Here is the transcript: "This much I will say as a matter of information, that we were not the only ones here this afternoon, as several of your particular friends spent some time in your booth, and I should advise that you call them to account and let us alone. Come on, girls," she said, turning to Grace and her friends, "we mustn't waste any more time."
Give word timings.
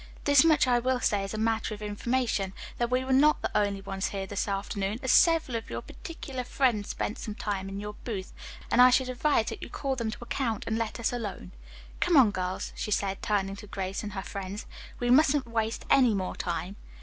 "This 0.23 0.43
much 0.43 0.65
I 0.65 0.79
will 0.79 0.99
say 0.99 1.23
as 1.23 1.35
a 1.35 1.37
matter 1.37 1.75
of 1.75 1.81
information, 1.83 2.53
that 2.79 2.89
we 2.89 3.05
were 3.05 3.13
not 3.13 3.39
the 3.43 3.55
only 3.55 3.81
ones 3.81 4.07
here 4.07 4.25
this 4.25 4.47
afternoon, 4.47 4.99
as 5.03 5.11
several 5.11 5.55
of 5.55 5.69
your 5.69 5.83
particular 5.83 6.43
friends 6.43 6.89
spent 6.89 7.19
some 7.19 7.35
time 7.35 7.69
in 7.69 7.79
your 7.79 7.93
booth, 8.03 8.33
and 8.71 8.81
I 8.81 8.89
should 8.89 9.09
advise 9.09 9.45
that 9.49 9.61
you 9.61 9.69
call 9.69 9.95
them 9.95 10.09
to 10.09 10.23
account 10.23 10.63
and 10.65 10.75
let 10.75 10.99
us 10.99 11.13
alone. 11.13 11.51
Come 11.99 12.17
on, 12.17 12.31
girls," 12.31 12.73
she 12.75 12.89
said, 12.89 13.21
turning 13.21 13.55
to 13.57 13.67
Grace 13.67 14.01
and 14.01 14.13
her 14.13 14.23
friends, 14.23 14.65
"we 14.99 15.11
mustn't 15.11 15.45
waste 15.47 15.85
any 15.91 16.15
more 16.15 16.35
time." 16.35 16.77